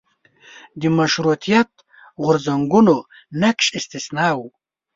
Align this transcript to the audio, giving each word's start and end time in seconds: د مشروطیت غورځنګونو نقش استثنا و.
د 0.81 0.81
مشروطیت 0.97 1.69
غورځنګونو 2.23 2.95
نقش 3.41 3.65
استثنا 3.79 4.27
و. 4.37 4.39